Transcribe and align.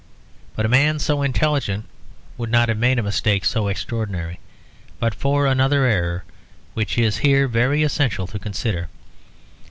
But 0.55 0.65
a 0.65 0.67
man 0.67 0.97
so 0.97 1.21
intelligent 1.21 1.85
would 2.35 2.49
not 2.49 2.69
have 2.69 2.77
made 2.79 2.97
a 2.97 3.03
mistake 3.03 3.45
so 3.45 3.67
extraordinary 3.67 4.39
but 4.97 5.13
for 5.13 5.45
another 5.45 5.85
error 5.85 6.23
which 6.73 6.97
it 6.97 7.03
is 7.03 7.17
here 7.17 7.47
very 7.47 7.83
essential 7.83 8.25
to 8.25 8.39
consider. 8.39 8.89